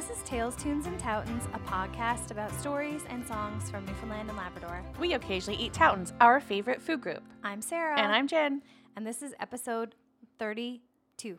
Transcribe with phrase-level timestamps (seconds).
[0.00, 4.38] This is Tales, Tunes, and Toutons, a podcast about stories and songs from Newfoundland and
[4.38, 4.82] Labrador.
[4.98, 7.22] We occasionally eat Toutons, our favorite food group.
[7.44, 8.00] I'm Sarah.
[8.00, 8.62] And I'm Jen.
[8.96, 9.94] And this is episode
[10.38, 11.38] 32.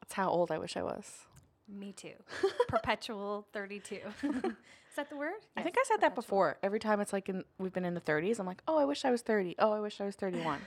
[0.00, 1.26] That's how old I wish I was.
[1.68, 2.14] Me too.
[2.68, 3.96] Perpetual 32.
[4.22, 4.32] is
[4.96, 5.34] that the word?
[5.54, 6.22] I think I said that perpetual.
[6.22, 6.58] before.
[6.62, 9.04] Every time it's like in, we've been in the 30s, I'm like, oh, I wish
[9.04, 9.56] I was 30.
[9.58, 10.58] Oh, I wish I was 31.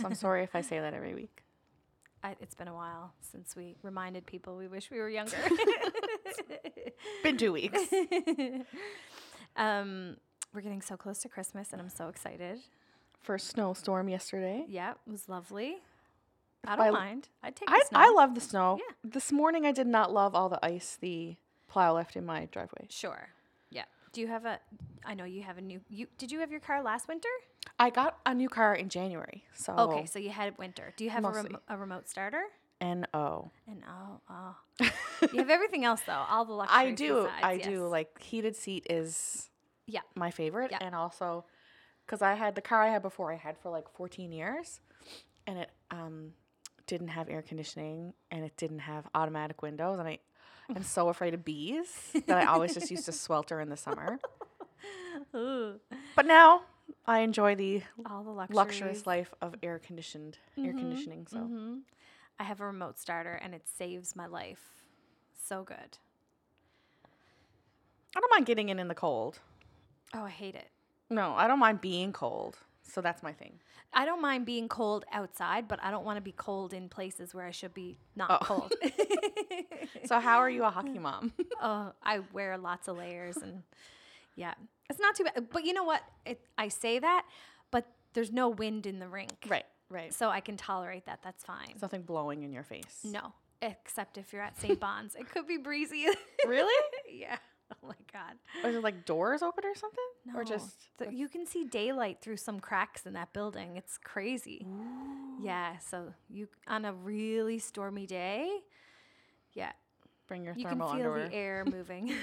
[0.00, 1.44] so I'm sorry if I say that every week.
[2.24, 5.36] I, it's been a while since we reminded people we wish we were younger.
[7.22, 7.80] Been two weeks.
[9.56, 10.16] um,
[10.54, 12.58] we're getting so close to Christmas, and I'm so excited.
[13.22, 14.64] First snowstorm yesterday.
[14.68, 15.76] Yeah, it was lovely.
[16.66, 17.28] I I don't l- mind.
[17.42, 17.82] I'd take I.
[17.94, 18.78] I love the snow.
[18.78, 19.10] Yeah.
[19.12, 21.36] This morning I did not love all the ice the
[21.68, 22.86] plow left in my driveway.
[22.88, 23.28] Sure.
[23.70, 23.84] Yeah.
[24.12, 24.58] Do you have a?
[25.04, 25.80] I know you have a new.
[25.88, 27.28] You did you have your car last winter?
[27.78, 29.44] I got a new car in January.
[29.54, 30.92] So Okay, so you had winter.
[30.96, 32.42] Do you have a, remo- a remote starter?
[32.80, 33.50] N O.
[33.68, 34.56] And oh, oh,
[35.32, 36.24] you have everything else though.
[36.28, 36.92] All the luxuries.
[36.92, 37.14] I do.
[37.22, 37.66] besides, I yes.
[37.66, 37.86] do.
[37.86, 39.50] Like heated seat is
[39.86, 40.00] Yeah.
[40.14, 40.78] my favorite, Yeah.
[40.80, 41.44] and also
[42.06, 44.80] because I had the car I had before I had for like 14 years,
[45.46, 46.32] and it um
[46.86, 50.18] didn't have air conditioning and it didn't have automatic windows, and I
[50.74, 54.18] am so afraid of bees that I always just used to swelter in the summer.
[55.34, 55.78] Ooh,
[56.16, 56.62] But now
[57.06, 58.56] I enjoy the all the luxuries.
[58.58, 61.26] luxurious life of air conditioned air Mhm, conditioning.
[61.26, 61.80] So mhm.
[62.38, 64.79] I have a remote starter, and it saves my life.
[65.50, 65.98] So good.
[68.16, 69.40] I don't mind getting in in the cold.
[70.14, 70.68] Oh, I hate it.
[71.10, 72.56] No, I don't mind being cold.
[72.84, 73.54] So that's my thing.
[73.92, 77.34] I don't mind being cold outside, but I don't want to be cold in places
[77.34, 78.44] where I should be not Oh.
[78.44, 78.72] cold.
[80.06, 81.32] So how are you a hockey mom?
[81.60, 83.64] oh, I wear lots of layers and
[84.36, 84.54] yeah,
[84.88, 85.48] it's not too bad.
[85.50, 86.02] But you know what?
[86.24, 87.26] It, I say that,
[87.72, 90.14] but there's no wind in the rink, right, right.
[90.14, 91.20] so I can tolerate that.
[91.24, 91.66] That's fine.
[91.70, 93.00] There's nothing blowing in your face.
[93.04, 93.32] No,
[93.62, 94.78] except if you're at St.
[94.86, 96.06] Bon's, it could be breezy.
[96.46, 96.74] Really?
[97.12, 97.36] yeah.
[97.70, 98.32] Oh my god.
[98.68, 100.04] Is it like doors open or something?
[100.24, 100.40] No.
[100.40, 103.76] Or just th- you can see daylight through some cracks in that building.
[103.76, 104.66] It's crazy.
[104.66, 105.44] Ooh.
[105.44, 105.78] Yeah.
[105.78, 108.50] So you on a really stormy day,
[109.52, 109.72] yeah,
[110.26, 111.28] bring your thermal you can feel underwear?
[111.28, 112.14] the air moving.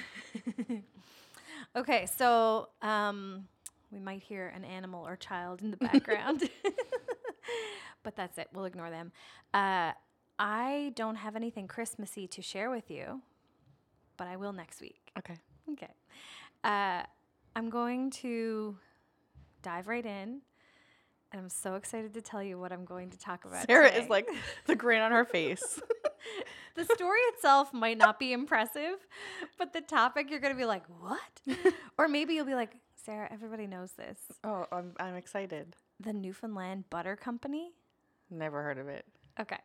[1.75, 3.47] okay, so um,
[3.91, 6.49] we might hear an animal or child in the background,
[8.03, 8.47] but that's it.
[8.53, 9.11] We'll ignore them.
[9.53, 9.91] Uh,
[10.39, 13.21] I don't have anything Christmassy to share with you,
[14.17, 15.11] but I will next week.
[15.17, 15.37] Okay.
[15.71, 15.93] Okay.
[16.63, 17.03] Uh,
[17.55, 18.77] I'm going to
[19.61, 20.41] dive right in.
[21.31, 23.67] And I'm so excited to tell you what I'm going to talk about.
[23.67, 24.01] Sarah today.
[24.01, 24.29] is like
[24.65, 25.81] the grin on her face.
[26.75, 28.95] the story itself might not be impressive,
[29.57, 31.73] but the topic you're going to be like, what?
[31.97, 34.19] or maybe you'll be like, Sarah, everybody knows this.
[34.43, 35.75] oh, I'm I'm excited.
[35.99, 37.71] The Newfoundland Butter Company.
[38.29, 39.05] Never heard of it.
[39.39, 39.59] Okay.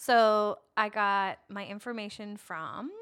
[0.00, 2.92] So I got my information from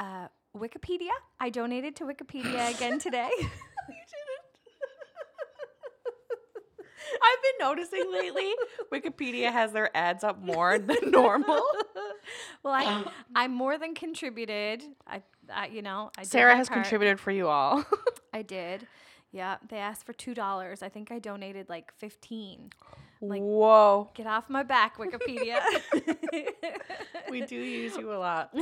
[0.00, 1.12] uh, Wikipedia.
[1.38, 3.30] I donated to Wikipedia again today.
[3.38, 4.46] You didn't.
[7.22, 8.52] I've been noticing lately
[8.92, 11.62] Wikipedia has their ads up more than normal.
[12.64, 13.04] well, I
[13.36, 14.82] I more than contributed.
[15.06, 15.22] I,
[15.52, 16.82] I you know, I Sarah has part.
[16.82, 17.84] contributed for you all.
[18.34, 18.88] I did.
[19.30, 20.82] Yeah, they asked for two dollars.
[20.82, 22.70] I think I donated like fifteen.
[23.20, 24.10] Like- Whoa.
[24.14, 25.60] Get off my back, Wikipedia.
[27.28, 28.54] We do use you a lot.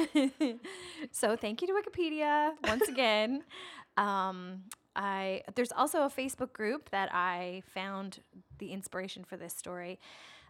[1.12, 3.42] so thank you to Wikipedia once again.
[3.96, 4.64] Um,
[4.96, 8.18] I there's also a Facebook group that I found
[8.58, 10.00] the inspiration for this story,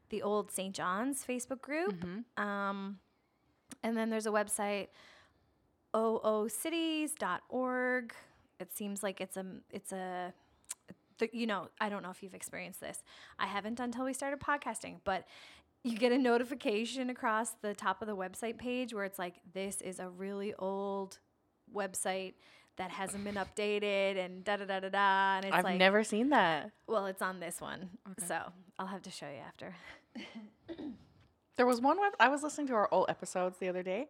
[0.08, 0.74] the old St.
[0.74, 2.02] John's Facebook group.
[2.38, 3.00] Um,
[3.82, 4.88] and then there's a website,
[5.94, 8.14] oocities.org.
[8.60, 10.32] It seems like it's a it's a
[11.18, 13.02] th- you know, I don't know if you've experienced this.
[13.38, 15.26] I haven't until we started podcasting, but
[15.82, 19.80] you get a notification across the top of the website page where it's like, this
[19.82, 21.18] is a really old
[21.74, 22.34] website
[22.76, 25.36] that hasn't been updated and da da da da da.
[25.36, 26.70] And it's like I've like, never seen that.
[26.86, 27.90] well, it's on this one.
[28.26, 28.38] So
[28.78, 29.76] I'll have to show you after.
[31.56, 34.08] There was one web I was listening to our old episodes the other day.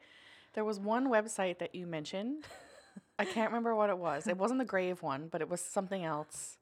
[0.55, 2.47] There was one website that you mentioned.
[3.19, 4.27] I can't remember what it was.
[4.27, 6.57] It wasn't the grave one, but it was something else.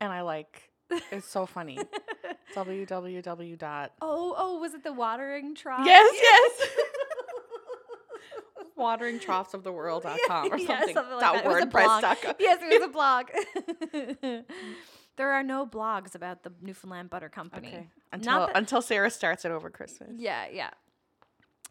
[0.00, 0.70] And I like
[1.12, 1.78] it's so funny.
[2.54, 5.86] www dot Oh, oh, was it the watering trough?
[5.86, 6.68] Yes, yes.
[8.76, 10.94] Watering troughs of the world.com or Yeah, something.
[10.94, 11.44] something like dot that.
[11.44, 12.02] It was a blog.
[12.02, 12.34] WordPress.com.
[12.38, 14.44] yes, it was a blog.
[15.16, 17.68] there are no blogs about the Newfoundland Butter Company.
[17.68, 17.88] Okay.
[18.12, 20.12] Until that- until Sarah starts it over Christmas.
[20.16, 20.70] Yeah, yeah.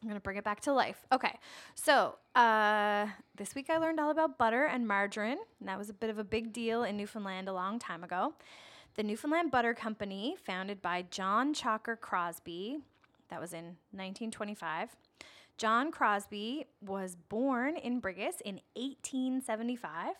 [0.01, 1.05] I'm gonna bring it back to life.
[1.11, 1.37] Okay,
[1.75, 5.93] so uh, this week I learned all about butter and margarine, and that was a
[5.93, 8.33] bit of a big deal in Newfoundland a long time ago.
[8.95, 12.79] The Newfoundland Butter Company, founded by John Chalker Crosbie,
[13.29, 14.95] that was in 1925,
[15.57, 20.15] John Crosbie was born in Brigus in 1875.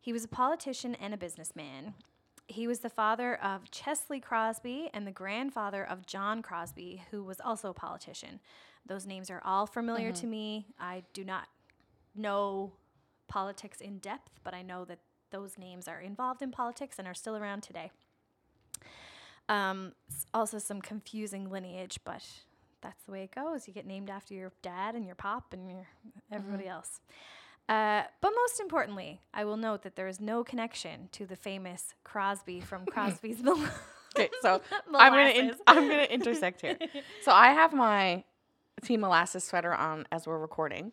[0.00, 1.94] He was a politician and a businessman.
[2.46, 7.40] He was the father of Chesley Crosbie and the grandfather of John Crosbie, who was
[7.40, 8.40] also a politician.
[8.86, 10.66] Those names are all familiar to me.
[10.78, 11.46] I do not
[12.14, 12.72] know
[13.28, 14.98] politics in depth, but I know that
[15.30, 17.90] those names are involved in politics and are still around today.
[19.48, 19.92] Um,
[20.34, 22.24] also, some confusing lineage, but
[22.80, 23.68] that's the way it goes.
[23.68, 25.86] You get named after your dad and your pop and your
[26.32, 27.00] everybody else.
[27.68, 31.94] Uh, but most importantly, I will note that there is no connection to the famous
[32.02, 33.42] Crosby from Crosby's
[34.16, 34.60] Okay, so
[34.94, 36.76] I'm gonna in, I'm gonna intersect here.
[37.22, 38.24] So I have my
[38.80, 40.92] Team Molasses sweater on as we're recording,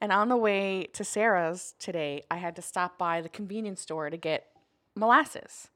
[0.00, 4.10] and on the way to Sarah's today, I had to stop by the convenience store
[4.10, 4.46] to get
[4.94, 5.68] molasses.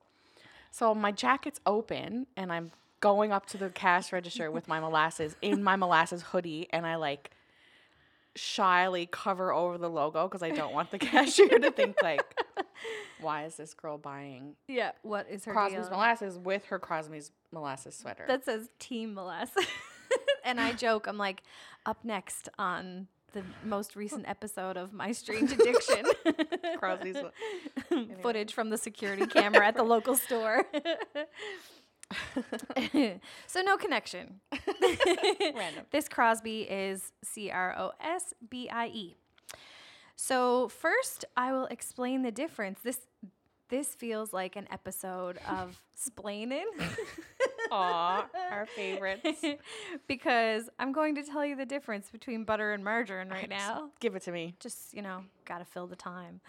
[0.71, 5.37] So my jacket's open, and I'm going up to the cash register with my molasses
[5.43, 7.31] in my molasses hoodie, and I like
[8.35, 12.23] shyly cover over the logo because I don't want the cashier to think like,
[13.21, 15.91] why is this girl buying yeah, what is her Crosby's deal?
[15.93, 18.25] molasses with her Crosby's molasses sweater.
[18.29, 19.67] That says Team Molasses.
[20.47, 21.43] and I joke, I'm like,
[21.85, 26.07] up next on the most recent episode of My Strange Addiction.
[26.79, 27.17] Crosby's.
[28.23, 30.65] Footage from the security camera at the local store.
[33.47, 34.41] so no connection.
[35.55, 35.85] Random.
[35.91, 39.17] This Crosbie is C R O S B I E.
[40.15, 42.81] So first, I will explain the difference.
[42.83, 43.01] This
[43.69, 46.65] this feels like an episode of splaining.
[47.71, 49.43] Aw, our favorites.
[50.07, 53.91] because I'm going to tell you the difference between butter and margarine right now.
[54.01, 54.55] Give it to me.
[54.61, 56.41] Just, you know, got to fill the time.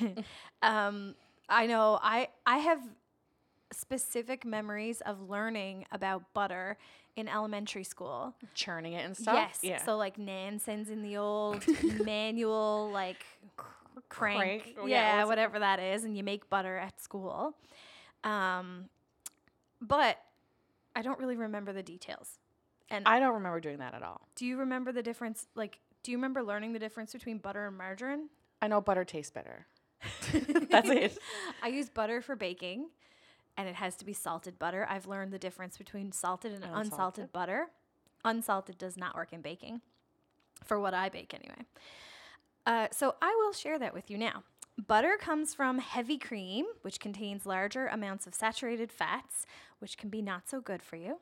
[0.62, 1.14] um,
[1.48, 2.80] I know I I have
[3.72, 6.76] specific memories of learning about butter
[7.16, 8.34] in elementary school.
[8.54, 9.34] Churning it and stuff.
[9.34, 9.58] Yes.
[9.62, 9.84] Yeah.
[9.84, 11.64] So like Nanson's in the old
[12.04, 13.24] manual like
[14.08, 14.38] crank.
[14.38, 17.54] Crank, oh, yeah, Yeah, it- whatever that is, and you make butter at school.
[18.24, 18.88] Um,
[19.80, 20.18] but
[21.00, 22.38] I don't really remember the details.
[22.90, 24.20] And I don't remember doing that at all.
[24.36, 25.46] do you remember the difference?
[25.54, 28.28] Like, do you remember learning the difference between butter and margarine?
[28.60, 29.66] I know butter tastes better.
[30.70, 31.18] That's it.
[31.62, 32.88] I use butter for baking,
[33.56, 34.86] and it has to be salted butter.
[34.90, 36.92] I've learned the difference between salted and Unsalted?
[36.92, 37.66] unsalted butter.
[38.24, 39.80] Unsalted does not work in baking,
[40.64, 41.64] for what I bake anyway.
[42.66, 44.42] Uh, so I will share that with you now.
[44.86, 49.46] Butter comes from heavy cream, which contains larger amounts of saturated fats,
[49.78, 51.18] which can be not so good for you,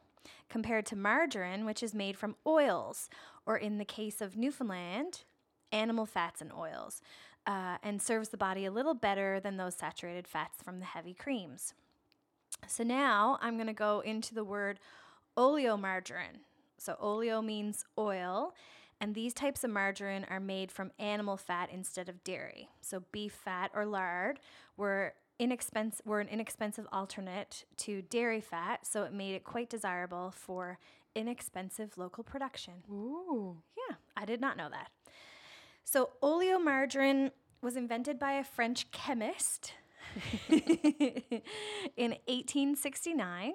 [0.49, 3.09] compared to margarine, which is made from oils,
[3.47, 5.25] or in the case of Newfoundland,
[5.73, 7.03] animal fats and oils,
[7.47, 11.15] uh, and serves the body a little better than those saturated fats from the heavy
[11.15, 11.75] creams.
[12.67, 14.79] So now I'm going to go into the word
[15.37, 16.43] oleomargarine.
[16.77, 18.55] So oleo means oil,
[19.01, 22.69] and these types of margarine are made from animal fat instead of dairy.
[22.81, 24.41] So beef fat or lard
[24.77, 30.33] were inexpensive were an inexpensive alternate to dairy fat, so it made it quite desirable
[30.33, 30.79] for
[31.15, 32.75] inexpensive local production.
[32.91, 33.59] Ooh.
[33.77, 34.91] Yeah, I did not know that.
[35.85, 37.31] So, oleomargarine
[37.63, 39.73] was invented by a French chemist
[40.49, 43.55] in 1869,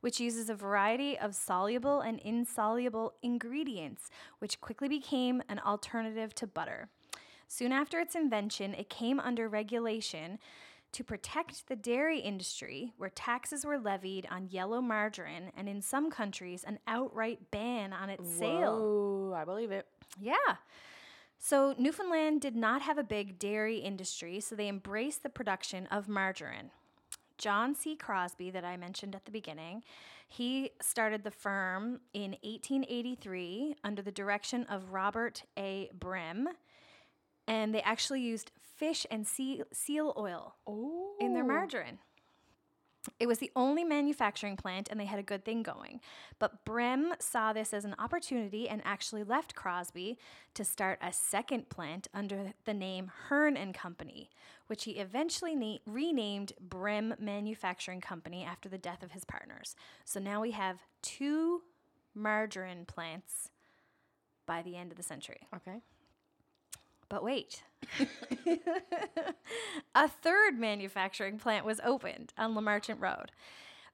[0.00, 6.46] which uses a variety of soluble and insoluble ingredients, which quickly became an alternative to
[6.46, 6.88] butter.
[7.48, 10.38] Soon after its invention, it came under regulation
[10.92, 16.10] to protect the dairy industry, where taxes were levied on yellow margarine, and in some
[16.10, 18.76] countries, an outright ban on its sale.
[18.76, 19.86] Whoa, I believe it.
[20.20, 20.34] Yeah.
[21.38, 26.08] So Newfoundland did not have a big dairy industry, so they embraced the production of
[26.08, 26.70] margarine.
[27.40, 27.96] John C.
[27.96, 29.82] Crosbie, that I mentioned at the beginning,
[30.28, 35.88] he started the firm in 1883 under the direction of Robert A.
[35.98, 36.48] Brim,
[37.48, 41.14] and they actually used fish and seal, seal oil Oh.
[41.18, 41.48] in their oh.
[41.48, 41.98] margarine.
[43.18, 46.00] It was the only manufacturing plant and they had a good thing going.
[46.38, 50.18] But Brem saw this as an opportunity and actually left Crosbie
[50.54, 54.28] to start a second plant under the name Hearn and Company,
[54.66, 59.74] which he eventually na- renamed Brem Manufacturing Company after the death of his partners.
[60.04, 61.62] So now we have two
[62.14, 63.50] margarine plants
[64.44, 65.46] by the end of the century.
[65.54, 65.80] Okay.
[67.10, 67.64] But wait.
[69.94, 73.32] a third manufacturing plant was opened on LeMarchant Road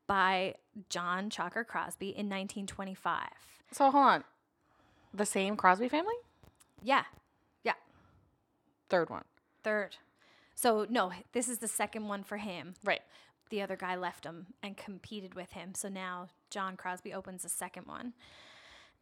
[0.06, 0.54] by
[0.90, 3.26] John Chalker Crosbie in 1925.
[3.72, 4.24] So hold on.
[5.12, 6.14] The same Crosbie family?
[6.82, 7.04] Yeah.
[7.64, 7.72] Yeah.
[8.90, 9.24] Third one.
[9.64, 9.96] Third.
[10.54, 12.74] So, no, this is the second one for him.
[12.84, 13.00] Right.
[13.48, 15.74] The other guy left him and competed with him.
[15.74, 18.12] So now John Crosbie opens a second one.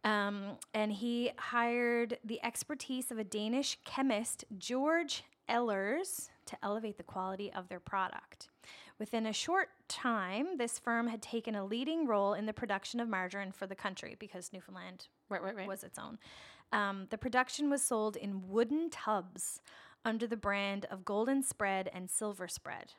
[0.05, 7.03] Um, and he hired the expertise of a Danish chemist, George Ellers, to elevate the
[7.03, 8.49] quality of their product.
[8.99, 13.09] Within a short time, this firm had taken a leading role in the production of
[13.09, 15.67] margarine for the country because Newfoundland Right, right, right.
[15.67, 16.19] was its own.
[16.71, 19.59] Um, the production was sold in wooden tubs
[20.05, 22.93] under the brand of Golden Spread and Silver Spread.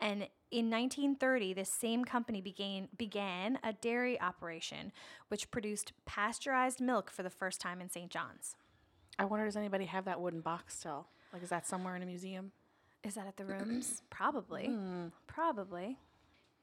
[0.00, 4.92] And in 1930, this same company began, began a dairy operation
[5.28, 8.10] which produced pasteurized milk for the first time in St.
[8.10, 8.56] John's.
[9.18, 11.06] I wonder, does anybody have that wooden box still?
[11.32, 12.52] Like, is that somewhere in a museum?
[13.04, 14.02] Is that at the rooms?
[14.10, 14.66] Probably.
[14.66, 15.06] Hmm.
[15.26, 15.98] Probably.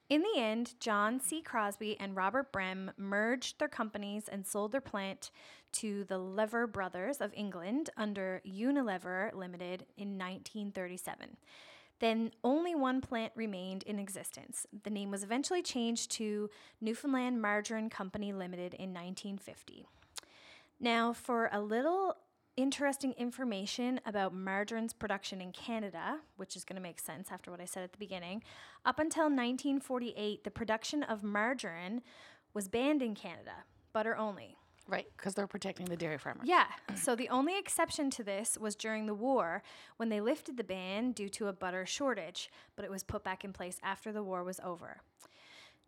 [0.10, 1.42] In the end, John C.
[1.42, 5.32] Crosbie and Robert Brem merged their companies and sold their plant
[5.74, 11.36] to the Lever Brothers of England under Unilever Limited in 1937.
[12.00, 14.68] Then only one plant remained in existence.
[14.84, 16.50] The name was eventually changed to
[16.80, 19.88] Newfoundland Margarine Company Limited in 1950.
[20.80, 22.16] Now, for a little
[22.56, 27.62] interesting information about margarine's production in Canada, which is going to make sense after what
[27.62, 28.44] I said at the beginning,
[28.86, 32.02] up until 1948, the production of margarine
[32.54, 33.64] was banned in Canada,
[33.94, 34.57] butter only.
[34.88, 36.48] Right, because they're protecting the dairy farmers.
[36.48, 36.66] Yeah.
[36.96, 39.62] So the only exception to this was during the war
[39.98, 43.44] when they lifted the ban due to a butter shortage, but it was put back
[43.44, 45.02] in place after the war was over.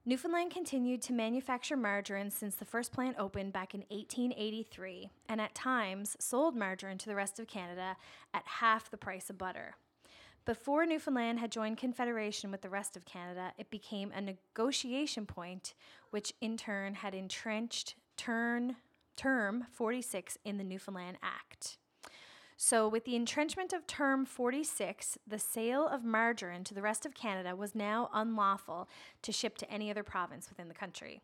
[0.05, 5.53] Newfoundland continued to manufacture margarine since the first plant opened back in 1883, and at
[5.53, 7.95] times sold margarine to the rest of Canada
[8.33, 9.75] at half the price of butter.
[10.45, 15.75] Before Newfoundland had joined Confederation with the rest of Canada, it became a negotiation point,
[16.09, 18.77] which in turn had entrenched turn,
[19.19, 21.77] term 46 in the Newfoundland Act.
[22.55, 27.13] So, with the entrenchment of Term 46, the sale of margarine to the rest of
[27.13, 28.87] Canada was now unlawful
[29.23, 31.19] to ship to any other province within the country.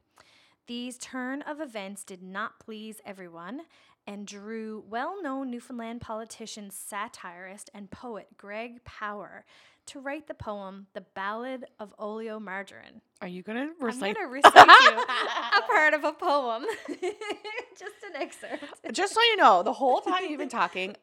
[0.67, 3.61] These turn of events did not please everyone
[4.05, 9.45] and drew well known Newfoundland politician, satirist, and poet Greg Power
[9.87, 13.01] to write the poem The Ballad of Oleo Margarine.
[13.21, 14.15] Are you going to recite?
[14.17, 14.97] I'm going to recite you
[15.57, 18.63] a part of a poem, just an excerpt.
[18.91, 20.95] Just so you know, the whole time you've been talking,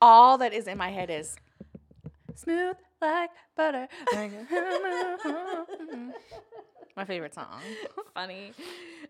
[0.00, 1.36] all that is in my head is
[2.34, 3.88] smooth like butter.
[6.96, 7.60] my favorite song.
[8.14, 8.52] funny.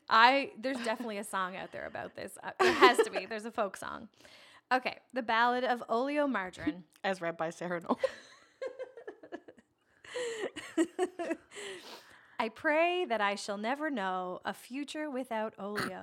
[0.08, 2.36] I there's definitely a song out there about this.
[2.42, 3.26] Uh, there has to be.
[3.26, 4.08] There's a folk song.
[4.72, 6.84] Okay, the Ballad of Oleo Margarine.
[7.04, 8.00] As read by Sarah Noel.
[12.38, 16.02] I pray that I shall never know a future without oleo.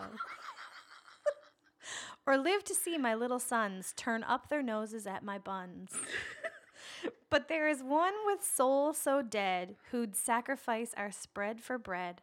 [2.25, 5.91] or live to see my little sons turn up their noses at my buns.
[7.29, 12.21] but there is one with soul so dead who'd sacrifice our spread for bread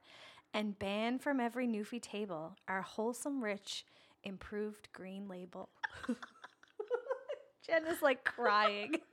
[0.55, 3.85] and ban from every Newfie table our wholesome, rich,
[4.25, 5.69] improved green label.
[7.67, 8.95] Jen is like crying.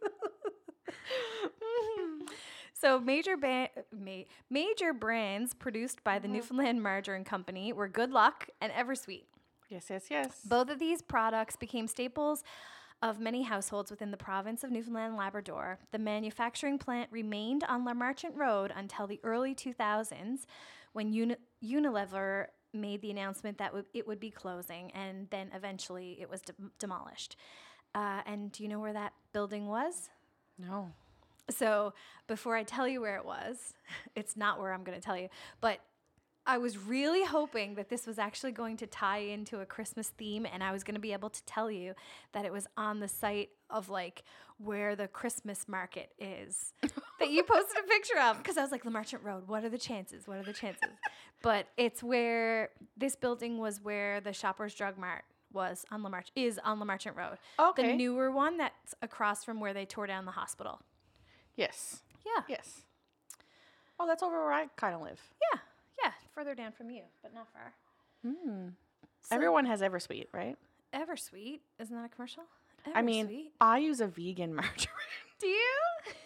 [2.84, 8.50] so major ba- ma- major brands produced by the Newfoundland Margarine Company were Good Luck
[8.62, 9.24] and Eversweet.
[9.70, 10.42] Yes, yes, yes.
[10.46, 12.44] Both of these products became staples
[13.02, 15.80] of many households within the province of Newfoundland and Labrador.
[15.92, 20.46] The manufacturing plant remained on LeMarchant Road until the early 2000s
[20.94, 26.18] when Uni- Unilever made the announcement that w- it would be closing and then eventually
[26.20, 27.36] it was de- demolished.
[27.96, 30.10] Uh, and do you know where that building was?
[30.60, 30.92] no.
[31.50, 31.94] So
[32.28, 33.74] before I tell you where it was,
[34.16, 35.30] it's not where I'm going to tell you,
[35.62, 35.80] but
[36.46, 40.46] I was really hoping that this was actually going to tie into a Christmas theme
[40.52, 41.94] and I was going to be able to tell you
[42.34, 44.24] that it was on the site of like
[44.58, 46.74] where the Christmas market is
[47.20, 49.70] that you posted a picture of because I was like, the Marchant Road, what are
[49.70, 50.28] the chances?
[50.28, 50.90] What are the chances?
[51.42, 55.24] but it's where this building was where the Shoppers Drug Mart
[55.54, 57.38] was on La March is on LeMarchant Road.
[57.60, 57.92] Okay.
[57.92, 60.82] The newer one that's across from where they tore down the hospital.
[61.56, 62.02] Yes.
[62.26, 62.44] Yeah.
[62.48, 62.82] Yes.
[64.00, 65.20] Oh, that's over where I kind of live.
[65.54, 65.60] Yeah.
[66.04, 66.12] Yeah.
[66.34, 67.74] Further down from you, but not far.
[68.26, 68.72] Mm.
[69.22, 70.58] So- Everyone has Eversweet, right?
[70.94, 71.60] Eversweet.
[71.80, 72.44] Isn't that a commercial?
[72.94, 74.88] I mean, I use a vegan margarine.
[75.40, 75.80] do you?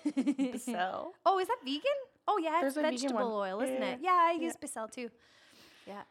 [0.51, 1.13] Becel.
[1.25, 1.81] Oh, is that vegan?
[2.27, 3.99] Oh yeah, There's it's vegetable oil, isn't Yeah, it?
[4.01, 4.43] Yeah, I yeah.
[4.45, 5.09] use Becel too.
[5.85, 6.01] Yeah.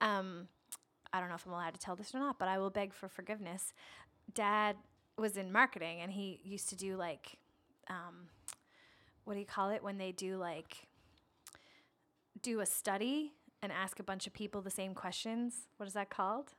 [0.00, 0.46] Um,
[1.12, 2.94] I don't know if I'm allowed to tell this or not, but I will beg
[2.94, 3.72] for forgiveness.
[4.32, 4.76] Dad
[5.18, 7.36] was in marketing, and he used to do like,
[7.88, 8.28] um,
[9.28, 10.88] what do you call it when they do like,
[12.40, 15.66] do a study and ask a bunch of people the same questions?
[15.76, 16.54] What is that called?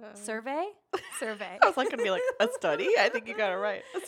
[0.00, 0.64] Uh, Survey.
[1.18, 1.58] Survey.
[1.60, 2.90] I was like, gonna be like a study.
[2.96, 3.82] I think you got it right.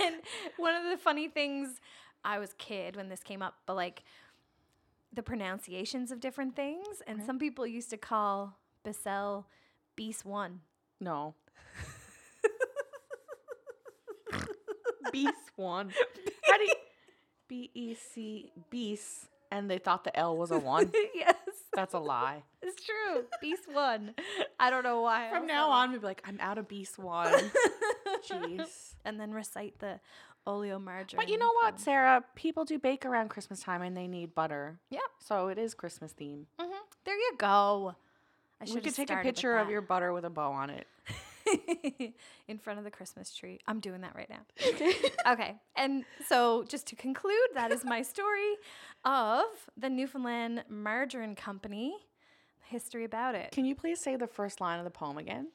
[0.00, 0.14] and
[0.56, 1.82] one of the funny things,
[2.24, 4.02] I was kid when this came up, but like
[5.12, 9.44] the pronunciations of different things, and some people used to call Becel
[9.96, 10.60] Beast One.
[10.98, 11.34] No.
[15.12, 15.92] Beast one.
[17.48, 20.90] B E C beast and they thought the L was a one?
[21.14, 21.34] yes,
[21.74, 22.42] That's a lie.
[22.62, 23.24] it's true.
[23.40, 24.14] Beast One.
[24.60, 25.30] I don't know why.
[25.30, 27.32] From now on, we'd be like, I'm out of beast one.
[28.28, 28.94] Jeez.
[29.04, 30.00] and then recite the
[30.46, 31.16] oleo margarine.
[31.16, 31.80] But you know what.
[31.80, 32.22] Sarah?
[32.34, 34.78] People do bake around Christmas time and they need butter.
[34.90, 35.00] Yep.
[35.18, 36.46] So it is Christmas theme.
[36.60, 36.70] Mhm.
[37.04, 37.94] There you go.
[38.60, 40.86] I We should could take a picture of your butter with a bow on it.
[42.48, 43.58] in front of the Christmas tree.
[43.66, 44.92] I'm doing that right now.
[45.32, 45.56] okay.
[45.76, 48.54] And so, just to conclude, that is my story
[49.04, 49.44] of
[49.76, 51.94] the Newfoundland Margarine Company.
[52.66, 53.50] History about it.
[53.52, 55.48] Can you please say the first line of the poem again?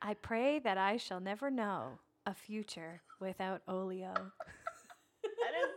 [0.00, 4.14] I pray that I shall never know a future without oleo.
[5.22, 5.68] That is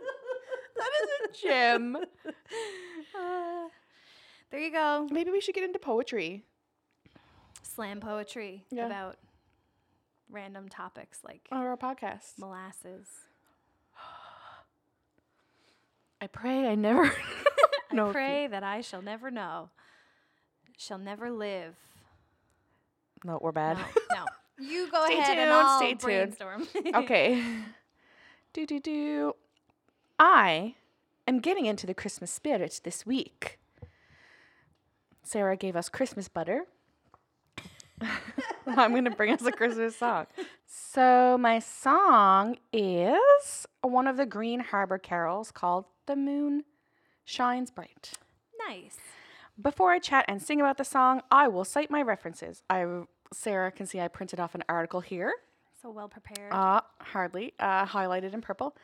[0.78, 1.96] that is a gem.
[1.98, 3.68] Uh,
[4.52, 5.08] there you go.
[5.12, 6.44] Maybe we should get into poetry.
[7.64, 8.86] Slam poetry Yeah.
[8.86, 9.18] about
[10.32, 12.38] random topics like on our podcast.
[12.40, 13.08] molasses.
[16.24, 17.12] I pray I never
[17.94, 18.10] know.
[18.10, 19.70] I pray that I shall never know,
[20.78, 21.76] shall never live.
[23.24, 23.78] No, we're bad.
[23.78, 23.84] No,
[24.16, 24.26] no.
[24.60, 26.38] You go Stay ahead and tuned, I'll stay tuned.
[26.38, 26.68] brainstorm.
[26.96, 27.44] okay.
[28.54, 29.36] do do do.
[30.20, 30.76] I
[31.28, 33.58] am getting into the Christmas spirit this week.
[35.24, 36.66] Sarah gave us Christmas butter.
[38.68, 40.28] I'm going to bring us a Christmas song.
[40.68, 46.64] So, my song is one of the Green Harbor carols called The Moon
[47.26, 48.14] Shines Bright.
[48.68, 48.98] nice.
[49.62, 52.64] Before I chat and sing about the song, I will cite my references.
[52.70, 52.86] I
[53.34, 55.34] Sarah can see I printed off an article here.
[55.82, 56.52] So well prepared.
[56.54, 57.54] Uh, hardly.
[57.60, 58.76] Uh, highlighted in purple.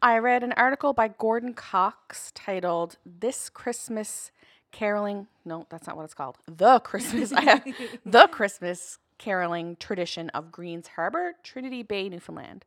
[0.00, 4.30] I read an article by Gordon Cox titled This Christmas
[4.72, 5.26] Caroling.
[5.44, 6.36] No, that's not what it's called.
[6.46, 7.32] The Christmas.
[7.32, 7.64] I have
[8.06, 12.64] the Christmas Caroling Tradition of Greens Harbor, Trinity Bay, Newfoundland.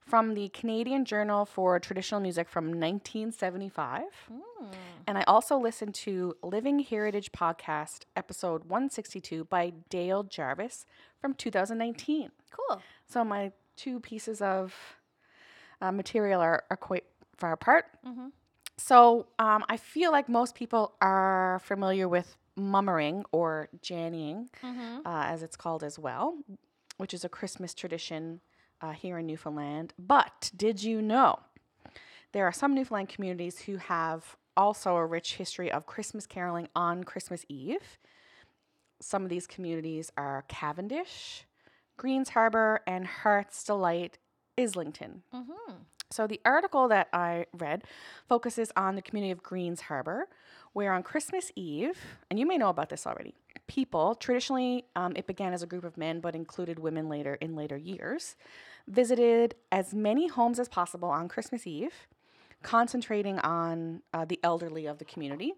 [0.00, 4.04] From the Canadian Journal for Traditional Music from 1975.
[5.06, 10.86] And I also listened to Living Heritage Podcast, episode 162 by Dale Jarvis
[11.20, 12.30] from 2019.
[12.50, 12.80] cool.
[13.06, 14.74] So my two pieces of
[15.82, 17.04] uh, material are, are quite
[17.36, 17.84] far apart.
[18.78, 24.48] So um, I feel like most people are familiar with mummering or jannying,
[25.04, 26.38] uh, as it's called as well,
[26.96, 28.40] which is a Christmas tradition
[28.80, 29.94] uh, here in Newfoundland.
[29.98, 31.40] But did you know
[32.32, 37.04] there are some Newfoundland communities who have also a rich history of Christmas caroling on
[37.04, 37.98] Christmas Eve?
[39.00, 41.44] Some of these communities are Cavendish,
[41.96, 44.18] Greens Harbor, and Hearts Delight,
[44.58, 45.22] Islington.
[46.10, 47.84] So the article that I read
[48.28, 50.28] focuses on the community of Greens Harbor,
[50.72, 51.98] where on Christmas Eve,
[52.30, 53.34] and you may know about this already,
[53.66, 57.54] people traditionally um, it began as a group of men, but included women later in
[57.54, 58.36] later years,
[58.86, 61.92] visited as many homes as possible on Christmas Eve,
[62.62, 65.52] concentrating on uh, the elderly of the community,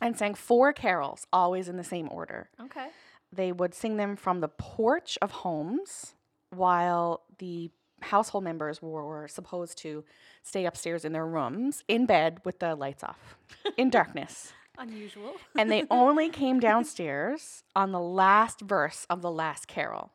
[0.00, 2.86] and sang four carols, always in the same order Okay.
[3.32, 6.14] they would sing them from the porch of homes
[6.50, 10.04] while the household members were supposed to
[10.42, 13.36] stay upstairs in their rooms in bed with the lights off
[13.76, 14.52] in darkness.
[14.78, 15.34] Unusual.
[15.56, 20.12] And they only came downstairs on the last verse of the last carol.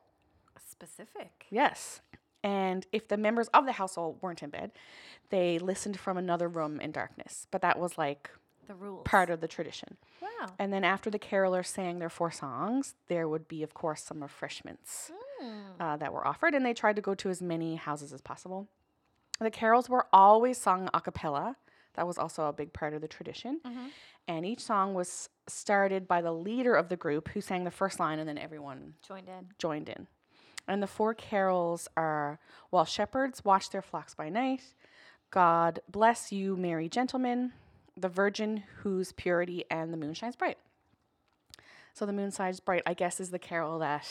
[0.69, 1.45] Specific.
[1.49, 2.01] Yes.
[2.43, 4.71] And if the members of the household weren't in bed,
[5.29, 7.47] they listened from another room in darkness.
[7.51, 8.29] But that was like
[8.67, 9.03] The rules.
[9.05, 9.97] part of the tradition.
[10.43, 10.49] Wow.
[10.59, 14.21] And then after the carolers sang their four songs, there would be, of course, some
[14.21, 15.11] refreshments
[15.79, 18.67] uh, that were offered, and they tried to go to as many houses as possible.
[19.39, 21.55] The carols were always sung a cappella.
[21.95, 23.61] That was also a big part of the tradition.
[24.27, 27.99] And each song was started by the leader of the group who sang the first
[27.99, 29.49] line, and then everyone Joined in.
[29.59, 30.07] joined in.
[30.67, 34.61] And the four carols are While shepherds watch their flocks by night,
[35.29, 37.51] God bless you, merry gentlemen,
[37.95, 40.57] the Virgin whose purity and the moon shines bright.
[41.93, 44.07] So the moon shines bright, I guess, is the carol that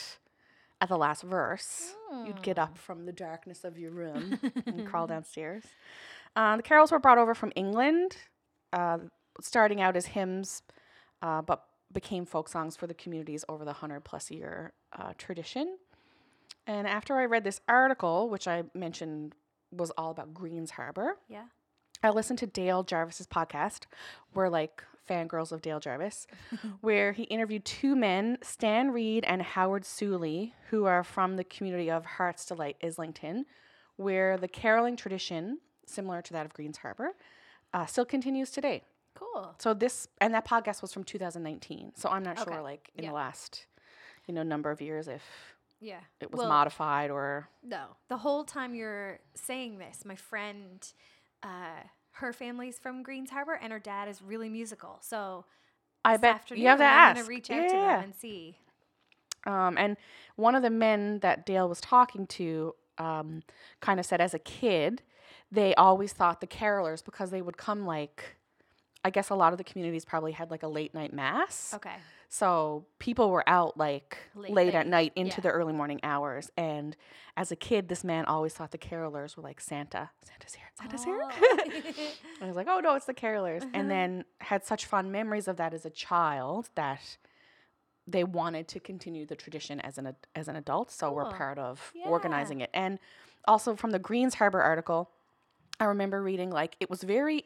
[0.81, 1.95] at the last verse
[2.27, 5.64] you'd get up from the darkness of your room and crawl downstairs.
[6.37, 8.16] Uh, the carols were brought over from England,
[8.73, 8.99] uh,
[9.40, 10.62] starting out as hymns,
[11.23, 15.77] uh, but became folk songs for the communities over the 100 plus year uh, tradition.
[16.66, 19.35] And after I read this article, which I mentioned
[19.71, 21.45] was all about Greens Harbor, Yeah.
[22.03, 23.83] I listened to Dale Jarvis's podcast.
[24.35, 26.27] We're like fangirls of Dale Jarvis,
[26.81, 31.91] where he interviewed two men, Stan Reed and Howard Suley, who are from the community
[31.91, 33.47] of Hearts Delight, Islington,
[33.97, 37.12] where the caroling tradition, similar to that of Greens Harbor,
[37.75, 38.83] uh, still continues today.
[39.15, 39.55] Cool.
[39.59, 41.93] So this and that podcast was from 2019.
[41.97, 42.51] So I'm not Okay.
[42.53, 43.11] sure, like in Yeah.
[43.11, 43.67] the last,
[44.27, 45.23] you know, number of years if
[45.81, 46.01] Yeah.
[46.21, 47.49] it was Well, modified or.
[47.62, 47.97] No.
[48.09, 50.91] The whole time you're saying this, my friend,
[51.42, 54.98] uh, her family's from Greens Harbor and her dad is really musical.
[55.00, 55.44] So
[56.05, 57.28] I this bet afternoon you have to I'm ask.
[57.28, 57.94] reach out to Yeah.
[57.94, 58.57] them and see.
[59.44, 59.96] Um, and
[60.37, 63.42] one of the men that Dale was talking to um,
[63.81, 65.02] kind of said as a kid,
[65.50, 68.37] they always thought the carolers, because they would come like,
[69.05, 71.72] I guess a lot of the communities probably had like a late night mass.
[71.74, 71.96] Okay.
[72.33, 75.40] So people were out like Late late, at night, into yeah.
[75.42, 76.51] the early morning hours.
[76.57, 76.97] And
[77.37, 80.09] as a kid, this man always thought the carolers were like Santa.
[80.25, 80.64] Santa's here.
[80.81, 81.21] Santa's here.
[81.23, 81.59] Oh.
[82.40, 83.61] I was like, oh no, it's the carolers.
[83.64, 83.88] And uh-huh.
[83.88, 87.18] then had such fond memories of that as a child that
[88.07, 90.90] they wanted to continue the tradition as an ad- as an adult.
[90.90, 91.33] So we're Cool.
[91.33, 92.09] proud of Yeah.
[92.09, 92.71] organizing it.
[92.73, 92.99] And
[93.47, 95.11] also from the Greens Harbor article,
[95.79, 97.45] I remember reading like it was very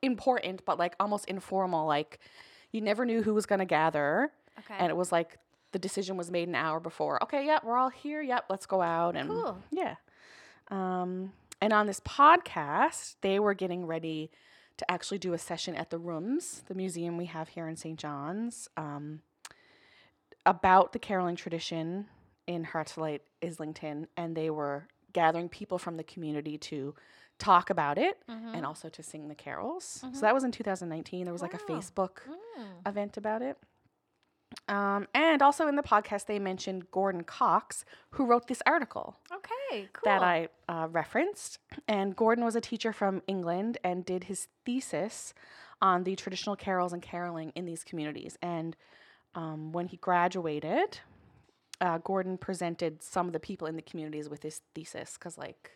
[0.00, 1.86] important, but like almost informal.
[1.86, 2.18] Like
[2.72, 4.74] you never knew who was going to gather, okay.
[4.78, 5.38] and it was like
[5.72, 7.22] the decision was made an hour before.
[7.22, 8.22] Okay, yep, we're all here.
[8.22, 9.58] Yep, let's go out and Cool.
[9.70, 9.96] yeah.
[10.68, 14.30] Um, and on this podcast, they were getting ready
[14.76, 17.98] to actually do a session at the Rooms, the museum we have here in St.
[17.98, 19.20] John's, um,
[20.44, 22.06] about the caroling tradition
[22.46, 26.94] in Hearts Delight, Islington, and they were gathering people from the community to
[27.38, 30.04] talk about it and also to sing the carols.
[30.12, 31.24] So that was in 2019.
[31.24, 32.18] There was like a Facebook
[32.58, 32.88] Mm.
[32.88, 33.58] event about it.
[34.68, 39.88] Um, and also in the podcast, they mentioned Gordon Cox, who wrote this article Okay.
[39.92, 40.02] Cool.
[40.04, 41.58] that I uh, referenced.
[41.86, 45.34] And Gordon was a teacher from England and did his thesis
[45.82, 48.38] on the traditional carols and caroling in these communities.
[48.40, 48.76] And
[49.34, 51.00] um, when he graduated,
[51.80, 55.72] uh, Gordon presented some of the people in the communities with his thesis, because, like,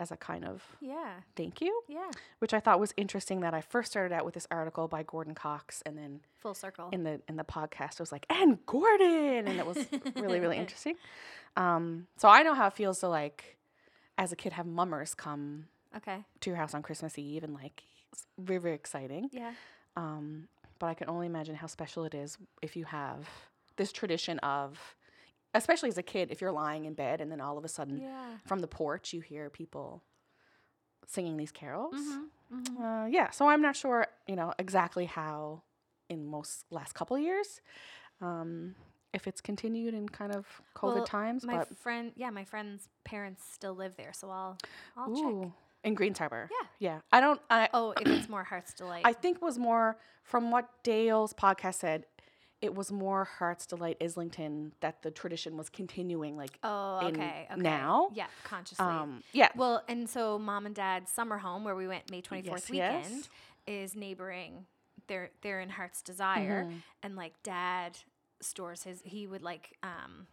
[0.00, 1.20] as a kind of Yeah.
[1.36, 2.10] thank you, Yeah.
[2.40, 5.34] which I thought was interesting that I first started out with this article by Gordon
[5.34, 6.88] Cox and then Full circle.
[6.92, 9.78] in the in the podcast I was like and Gordon and it was
[10.16, 10.96] really really interesting
[11.56, 13.56] um so I know how it feels to like
[14.18, 16.24] as a kid have mummers come okay.
[16.40, 19.52] to your house on Christmas Eve and like it's very very exciting Yeah.
[19.96, 23.28] um but I can only imagine how special it is if you have
[23.76, 24.96] this tradition of
[25.54, 28.00] especially as a kid if you're lying in bed and then all of a sudden
[28.00, 28.38] Yeah.
[28.46, 30.02] from the porch you hear people
[31.06, 31.94] singing these carols
[32.52, 32.80] Mhm.
[32.80, 35.62] uh, yeah, so I'm not sure, you know, exactly how
[36.08, 37.60] in most last couple of years,
[38.20, 38.74] um,
[39.14, 43.42] if it's continued in kind of COVID Well, times, My friend, yeah, my friend's parents
[43.50, 44.58] still live there, so I'll,
[44.96, 45.52] I'll ooh, check.
[45.84, 46.48] in Greens Harbor.
[46.50, 46.66] Yeah.
[46.78, 47.00] yeah.
[47.10, 47.40] I don't.
[47.50, 49.02] I Oh, if it's more Hearts Delight.
[49.06, 52.06] I think was more from what Dale's podcast said.
[52.62, 57.60] It was more Hearts Delight Islington that the tradition was continuing, like oh, okay, okay.
[57.60, 58.08] now.
[58.14, 58.86] Yeah, consciously.
[58.86, 62.48] um, yeah, well, and so mom and dad's summer home, where we went May twenty
[62.48, 63.28] fourth Yes, weekend,
[63.66, 63.90] yes.
[63.92, 64.66] is neighboring.
[65.08, 66.76] They're they're in Heart's Desire, Mm-hmm.
[67.02, 67.98] and like dad
[68.40, 69.02] stores his.
[69.04, 70.28] He would like um,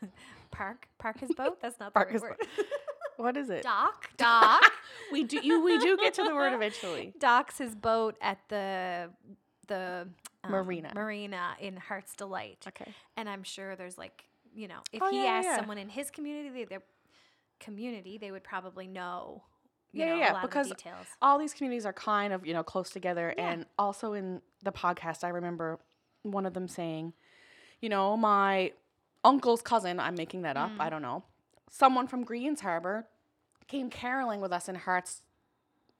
[0.50, 1.58] park park his boat.
[1.60, 2.36] That's not the Park right his word.
[3.16, 3.62] what is it?
[3.62, 4.62] Dock dock.
[5.12, 7.12] we do you we do get to the word eventually.
[7.20, 9.10] docks his boat at the
[9.68, 10.08] the
[10.44, 10.92] um, Marina.
[10.94, 12.64] marina in Heart's Delight.
[12.68, 12.92] Okay.
[13.16, 14.24] And I'm sure there's like,
[14.54, 15.56] you know, if Oh, he yeah, asked yeah.
[15.56, 16.82] someone in his community, they, their
[17.60, 19.42] community, they would probably know,
[19.92, 21.06] Yeah, know, yeah, because of the details.
[21.20, 23.50] all these communities are kind of you know close together Yeah.
[23.50, 25.78] and also in the podcast i remember
[26.22, 27.12] one of them saying
[27.80, 28.72] you know my
[29.24, 30.80] uncle's cousin i'm making that up Mm.
[30.80, 31.22] i don't know
[31.70, 33.06] someone from greens harbor
[33.68, 35.22] came caroling with us in hearts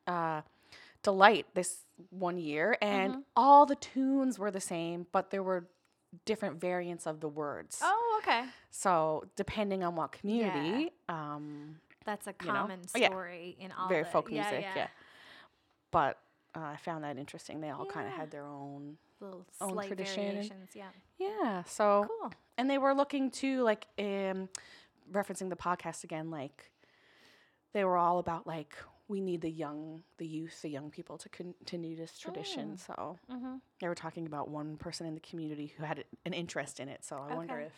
[0.06, 0.40] uh,
[1.02, 3.22] delight this one year and Mhm.
[3.36, 5.68] all the tunes were the same but there were
[6.24, 8.44] different variants of the words Oh, okay.
[8.70, 12.52] so depending on what community um, That's a You know?
[12.54, 13.06] common Oh, yeah.
[13.08, 14.88] story in all very the, folk yeah, music, yeah.
[15.92, 16.18] But
[16.54, 17.60] uh, I found that interesting.
[17.60, 20.88] They all kind of had their own, Little own slight tradition and- Yeah.
[21.18, 21.62] yeah.
[21.64, 22.32] So, Cool.
[22.58, 24.48] and they were looking to like, um,
[25.12, 26.70] referencing the podcast again, like
[27.72, 28.74] they were all about like
[29.12, 32.78] we need the young, the youth, the young people to continue this tradition.
[32.78, 33.56] So Mm-hmm.
[33.80, 37.04] they were talking about one person in the community who had an interest in it.
[37.04, 37.72] So I wonder if,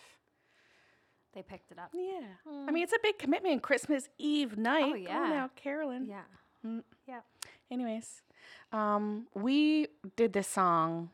[1.32, 1.90] They picked it up.
[1.92, 2.20] yeah.
[2.46, 2.72] I Mm.
[2.72, 3.62] mean, it's a big commitment.
[3.62, 4.92] Christmas Eve night.
[4.92, 5.28] Go yeah.
[5.28, 6.06] now, Carolyn.
[6.06, 6.22] Yeah.
[7.08, 7.20] Yeah.
[7.70, 8.22] Anyways,
[8.72, 11.10] um, we did this song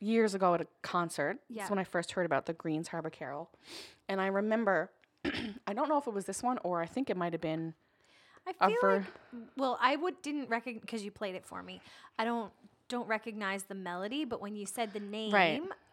[0.00, 1.38] years ago at a concert.
[1.48, 1.62] Yeah.
[1.62, 3.48] That's when I first heard about the Greens Harbor Carol.
[4.08, 4.90] And I remember,
[5.66, 7.74] I don't know if it was this one or I think it might have been
[8.60, 9.02] I feel like
[9.56, 11.80] well, I would didn't recognize because you played it for me.
[12.18, 12.52] I don't
[12.88, 15.32] don't recognize the melody, but when you said the name,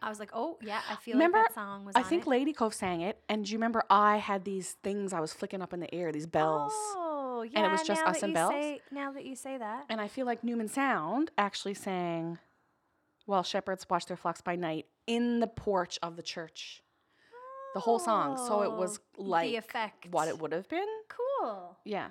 [0.02, 1.96] I was like, oh yeah, I feel Remember, like that song was.
[1.96, 2.28] I think it.
[2.28, 3.18] Lady Cove sang it.
[3.30, 6.12] And do you remember I had these things I was flicking up in the air,
[6.12, 6.72] these bells?
[6.74, 7.58] Oh yeah.
[7.60, 8.52] and it was just us and you bells.
[8.52, 9.86] Say, now that you say that.
[9.88, 12.38] And I feel like Newman Sound actually sang
[13.24, 16.82] while shepherds watch their flocks by night in the porch of the church.
[17.74, 18.36] The whole song.
[18.36, 20.08] So it was Oh, like the effect.
[20.10, 20.86] what it would have been.
[21.08, 21.78] Cool.
[21.84, 22.08] Yeah.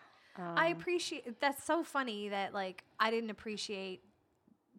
[0.55, 4.01] I Um, appreciate that's so funny that like I didn't appreciate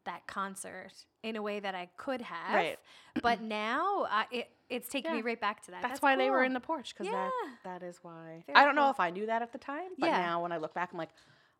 [0.04, 2.54] that concert in a way that I could have.
[2.54, 2.78] Right.
[3.22, 5.82] But now I, it it's taking me right back to that.
[5.82, 7.28] that's, why they were in the porch because Yeah.
[7.64, 8.42] that that is why.
[8.46, 10.18] Very I don't know if I knew that at the time, but Yeah.
[10.18, 11.10] now when I look back, I'm like,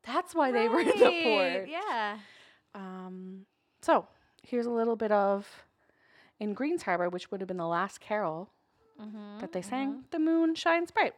[0.05, 1.69] that's why they were in the porch.
[1.69, 2.19] Yeah.
[2.75, 3.47] Um,
[3.83, 4.07] so
[4.43, 5.47] here's a little bit of
[6.41, 8.51] in Greens Harbor, which would have been the last carol
[9.01, 9.39] Mm-hmm.
[9.41, 10.05] that they sang.
[10.11, 11.15] The moon shines bright.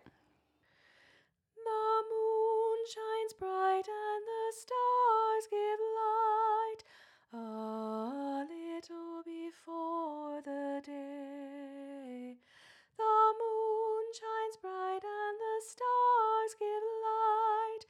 [3.24, 6.84] Shines bright and the stars give light
[7.32, 12.36] a little before the day.
[12.98, 17.84] The moon shines bright and the stars give light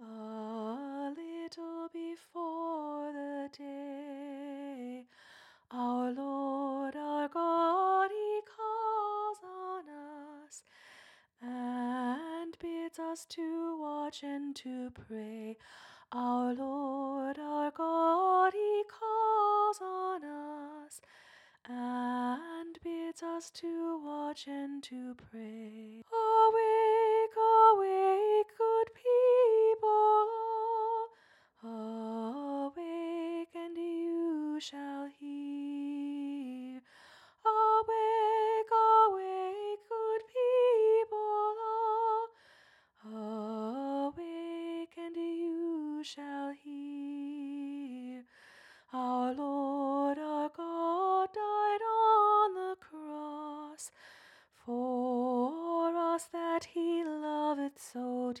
[0.00, 5.04] a little before the day.
[5.70, 9.84] Our Lord, our God, He calls on
[10.46, 10.62] us
[11.42, 13.47] and bids us to
[14.08, 15.54] watch and to pray.
[16.12, 21.02] Our Lord, our God, He calls on us
[21.68, 26.04] and bids us to watch and to pray.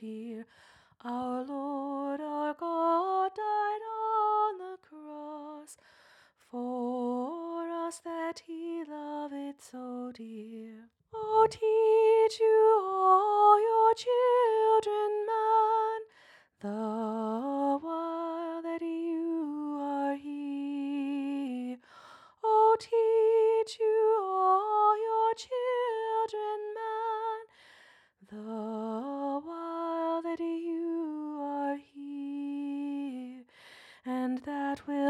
[0.00, 0.46] Dear.
[1.04, 5.76] Our Lord, our God, died on the cross
[6.50, 10.88] for us that he loveth so dear.
[11.12, 12.07] Oh, teach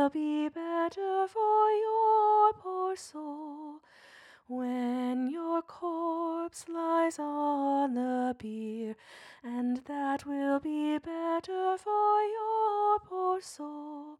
[0.08, 3.80] will be better for your poor soul
[4.46, 8.94] when your corpse lies on the bier.
[9.44, 14.18] And that will be better for your poor soul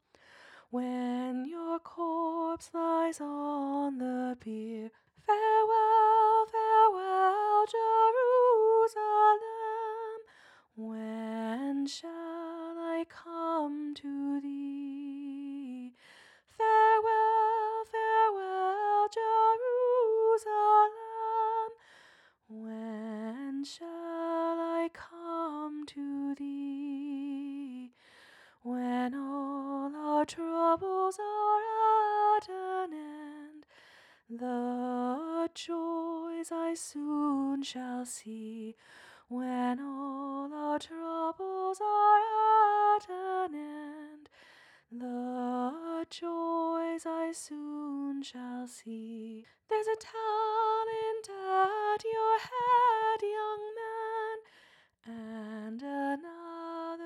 [0.70, 4.90] when your corpse lies on the bier.
[5.26, 8.98] Farewell, farewell, Jerusalem.
[10.76, 14.57] When shall I come to thee?
[20.38, 21.72] Jerusalem.
[22.48, 27.92] When shall I come to thee?
[28.62, 33.66] When all our troubles are at an end,
[34.30, 38.76] the joys I soon shall see.
[39.28, 44.27] When all our troubles are at an end,
[44.90, 49.44] the joys I soon shall see.
[49.68, 54.38] There's a talent at your head, young man,
[55.06, 57.04] and another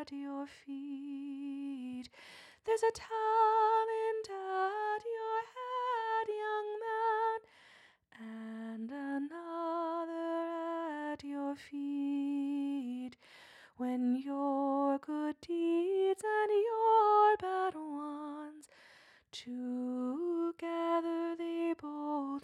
[0.00, 2.08] at your feet.
[2.64, 3.31] There's a talent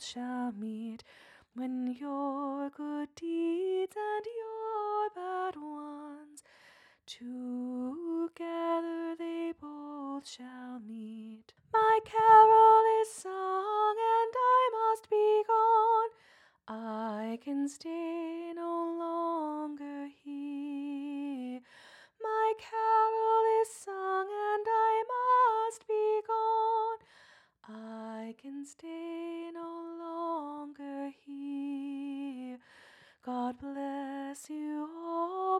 [0.01, 1.05] shall meet.
[1.55, 3.28] When your good deeds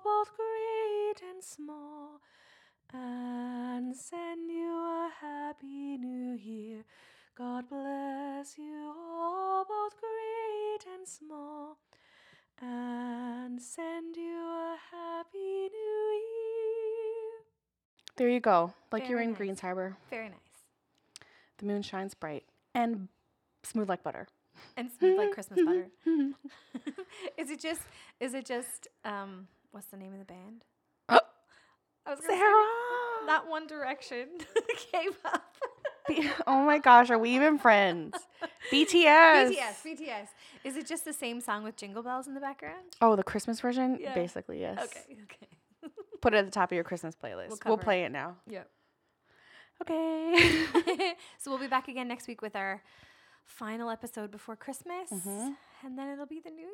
[0.09, 2.21] both great and small,
[2.95, 6.85] and send you a happy new year.
[7.37, 11.77] God bless you all, both great and small,
[12.63, 17.45] and send you a happy new year.
[18.17, 18.73] There you go.
[18.91, 19.39] Like you're Very in nice.
[19.39, 19.97] Greens Harbor.
[20.09, 20.39] Very nice.
[21.59, 22.45] The moon shines bright
[22.75, 23.09] and
[23.63, 24.27] smooth like butter.
[24.75, 25.89] And smooth like Christmas butter.
[27.37, 27.83] is it just
[28.21, 30.65] is it just um what's the name of the band?
[31.09, 31.21] Oh.
[32.05, 32.65] I was say Sarah.
[33.27, 34.27] not One Direction
[34.93, 35.55] came up.
[36.09, 38.17] B- oh my gosh, are we even friends?
[38.73, 39.51] BTS.
[39.53, 40.27] BTS, BTS.
[40.65, 42.97] Is it just the same song with jingle bells in the background?
[43.01, 43.99] Oh, the Christmas version?
[44.01, 44.15] Yeah.
[44.15, 44.81] Basically, yes.
[44.83, 45.93] Okay, okay.
[46.21, 47.51] Put it at the top of your Christmas playlist.
[47.51, 48.35] We'll We'll, play it now.
[48.49, 48.69] Yep.
[49.83, 51.15] Okay.
[51.39, 52.83] so we'll be back again next week with our
[53.45, 55.55] final episode before Christmas, Mhm.
[55.85, 56.69] and then it'll be the new year.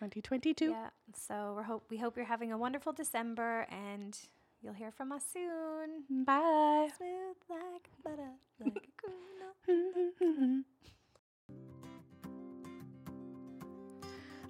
[0.00, 0.70] 2022.
[0.70, 0.88] Yeah.
[1.14, 4.18] So we hope we hope you're having a wonderful December, and
[4.62, 6.24] you'll hear from us soon.
[6.24, 6.88] Bye.
[6.96, 9.10] Smooth like butter, like a.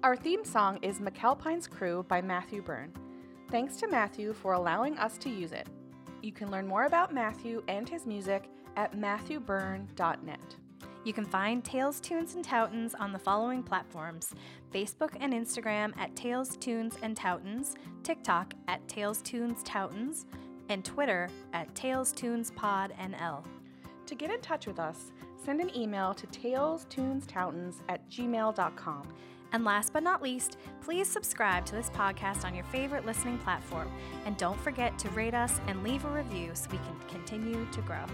[0.03, 2.91] Our theme song is McAlpine's Crew by Matthew Byrne.
[3.51, 5.67] Thanks to Matthew for allowing us to use it.
[6.23, 10.55] You can learn more about Matthew and his music at matthewbyrne.net.
[11.03, 14.33] You can find Tales, Tunes, and Toutons on the following platforms
[14.73, 20.25] Facebook and Instagram at Tales, Tunes, and Toutons, TikTok at Tales, Tunes, Toutons,
[20.69, 23.43] and Twitter at Tales, Tunes, Pod, NL.
[24.05, 25.11] To get in touch with us,
[25.43, 29.07] send an email to talestunestoutons at gmail.com.
[29.53, 33.91] And last but not least, please subscribe to this podcast on your favorite listening platform.
[34.25, 37.81] And don't forget to rate us and leave a review so we can continue to
[37.81, 38.05] grow.